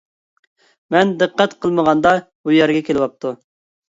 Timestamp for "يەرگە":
2.57-2.81